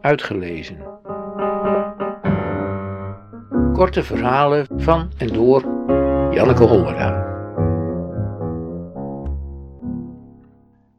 uitgelezen. 0.00 0.78
Korte 3.72 4.02
verhalen 4.02 4.66
van 4.76 5.12
en 5.18 5.28
door 5.28 5.60
Janneke 6.34 6.64
Hollera. 6.64 7.28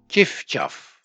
Tjif 0.07 0.43
tjaf. 0.43 0.99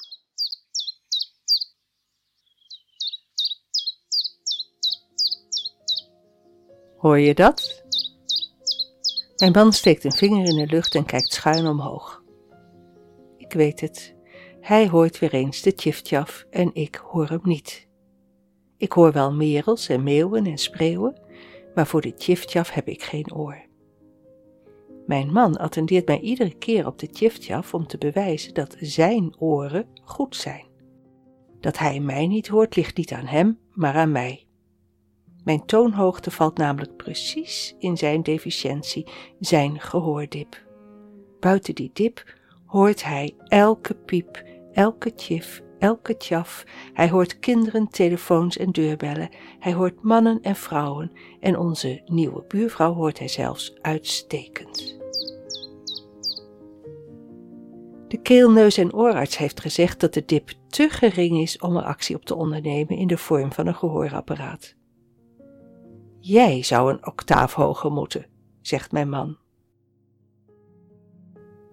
Hoor 6.97 7.19
je 7.19 7.35
dat? 7.35 7.83
Mijn 9.37 9.53
man 9.53 9.73
steekt 9.73 10.05
een 10.05 10.13
vinger 10.13 10.47
in 10.47 10.57
de 10.57 10.67
lucht 10.67 10.95
en 10.95 11.05
kijkt 11.05 11.33
schuin 11.33 11.67
omhoog. 11.67 12.23
Ik 13.37 13.53
weet 13.53 13.81
het. 13.81 14.16
Hij 14.67 14.89
hoort 14.89 15.19
weer 15.19 15.35
eens 15.35 15.63
de 15.63 15.75
tjiftjaf 15.75 16.47
en 16.51 16.71
ik 16.75 16.95
hoor 16.95 17.29
hem 17.29 17.41
niet. 17.43 17.89
Ik 18.77 18.93
hoor 18.93 19.13
wel 19.13 19.33
merels 19.33 19.89
en 19.89 20.03
meeuwen 20.03 20.47
en 20.47 20.59
spreeuwen, 20.59 21.21
maar 21.75 21.87
voor 21.87 22.01
de 22.01 22.15
tjiftjaf 22.15 22.71
heb 22.71 22.89
ik 22.89 23.03
geen 23.03 23.35
oor. 23.35 23.67
Mijn 25.07 25.33
man 25.33 25.57
attendeert 25.57 26.07
mij 26.07 26.21
iedere 26.21 26.55
keer 26.55 26.87
op 26.87 26.99
de 26.99 27.09
tjiftjaf 27.09 27.75
om 27.75 27.87
te 27.87 27.99
bewijzen 27.99 28.55
dat 28.55 28.77
zijn 28.81 29.35
oren 29.39 29.89
goed 30.05 30.37
zijn. 30.37 30.67
Dat 31.61 31.79
hij 31.79 32.01
mij 32.01 32.27
niet 32.27 32.49
hoort 32.49 32.77
ligt 32.77 32.97
niet 32.97 33.13
aan 33.13 33.27
hem, 33.27 33.59
maar 33.73 33.95
aan 33.95 34.13
mij. 34.13 34.47
Mijn 35.45 35.65
toonhoogte 35.67 36.31
valt 36.31 36.57
namelijk 36.59 36.97
precies 36.97 37.75
in 37.79 37.97
zijn 37.97 38.23
deficiëntie, 38.23 39.07
zijn 39.41 39.81
gehoordip. 39.81 40.65
Buiten 41.41 41.75
die 41.75 41.91
dip 41.93 42.35
hoort 42.65 43.05
hij 43.05 43.35
elke 43.49 43.95
piep, 43.95 44.45
elke 44.77 45.15
tjif, 45.15 45.63
elke 45.79 46.17
tjaf. 46.17 46.65
Hij 46.93 47.11
hoort 47.11 47.39
kinderen, 47.39 47.89
telefoons 47.89 48.57
en 48.57 48.71
deurbellen. 48.71 49.29
Hij 49.59 49.73
hoort 49.73 50.03
mannen 50.03 50.41
en 50.43 50.57
vrouwen. 50.57 51.13
En 51.41 51.59
onze 51.59 52.03
nieuwe 52.05 52.45
buurvrouw 52.49 52.93
hoort 52.93 53.19
hij 53.19 53.29
zelfs 53.29 53.75
uitstekend. 53.81 54.99
De 58.09 58.19
keelneus- 58.23 58.79
en 58.79 58.95
oorarts 58.95 59.39
heeft 59.39 59.61
gezegd 59.61 60.01
dat 60.01 60.15
de 60.15 60.25
dip 60.25 60.53
te 60.69 60.89
gering 60.89 61.41
is 61.41 61.59
om 61.59 61.77
er 61.77 61.85
actie 61.85 62.17
op 62.17 62.25
te 62.25 62.35
ondernemen 62.35 62.97
in 62.97 63.07
de 63.07 63.19
vorm 63.19 63.53
van 63.53 63.67
een 63.67 63.75
gehoorapparaat. 63.75 64.75
Jij 66.21 66.63
zou 66.63 66.93
een 66.93 67.07
octaaf 67.07 67.55
hoger 67.55 67.93
moeten, 67.93 68.27
zegt 68.61 68.93
mijn 68.93 69.09
man. 69.09 69.37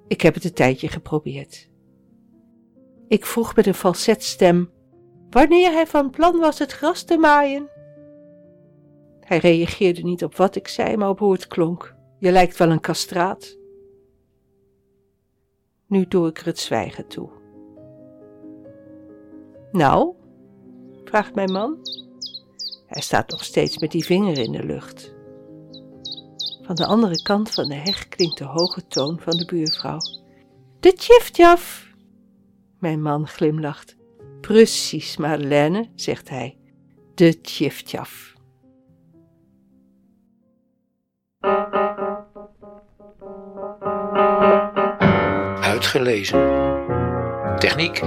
Ik 0.07 0.21
heb 0.21 0.33
het 0.33 0.43
een 0.43 0.53
tijdje 0.53 0.87
geprobeerd. 0.87 1.71
Ik 3.13 3.25
vroeg 3.25 3.55
met 3.55 3.65
een 3.65 3.73
falsetstem 3.73 4.71
wanneer 5.29 5.71
hij 5.71 5.87
van 5.87 6.09
plan 6.09 6.39
was 6.39 6.59
het 6.59 6.71
gras 6.71 7.03
te 7.03 7.17
maaien. 7.17 7.69
Hij 9.19 9.37
reageerde 9.37 10.01
niet 10.01 10.23
op 10.23 10.35
wat 10.35 10.55
ik 10.55 10.67
zei, 10.67 10.97
maar 10.97 11.09
op 11.09 11.19
hoe 11.19 11.33
het 11.33 11.47
klonk. 11.47 11.95
Je 12.19 12.31
lijkt 12.31 12.57
wel 12.57 12.69
een 12.69 12.79
kastraat. 12.79 13.57
Nu 15.87 16.07
doe 16.07 16.27
ik 16.27 16.37
er 16.37 16.45
het 16.45 16.59
zwijgen 16.59 17.07
toe. 17.07 17.29
Nou, 19.71 20.15
vraagt 21.03 21.35
mijn 21.35 21.51
man. 21.51 21.77
Hij 22.87 23.01
staat 23.01 23.29
nog 23.29 23.43
steeds 23.43 23.77
met 23.77 23.91
die 23.91 24.05
vinger 24.05 24.37
in 24.37 24.51
de 24.51 24.63
lucht. 24.63 25.15
Van 26.61 26.75
de 26.75 26.85
andere 26.85 27.21
kant 27.21 27.49
van 27.49 27.67
de 27.67 27.75
heg 27.75 28.07
klinkt 28.07 28.37
de 28.37 28.45
hoge 28.45 28.87
toon 28.87 29.19
van 29.19 29.37
de 29.37 29.45
buurvrouw. 29.45 29.99
De 30.79 30.93
tjiftjaf! 30.93 31.82
Mijn 32.83 33.01
man 33.01 33.27
glimlacht. 33.27 33.95
Precies, 34.41 35.17
Madeleine, 35.17 35.89
zegt 35.95 36.29
hij. 36.29 36.57
De 37.15 37.41
tjiftjaf. 37.41 38.33
Uitgelezen. 45.61 46.39
Techniek. 47.57 48.01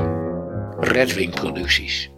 Redwing 0.80 1.34
Producties. 1.34 2.10